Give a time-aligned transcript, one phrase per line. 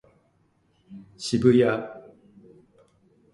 [1.19, 1.63] 渋谷